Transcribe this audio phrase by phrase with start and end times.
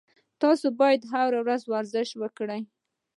[0.41, 2.61] تاسو باید هر ورځ ورزش وکړئ